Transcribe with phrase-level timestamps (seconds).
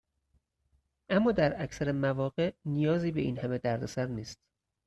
[1.09, 4.39] اما در اکثر مواقع نیازی به این همه دردسر نیست.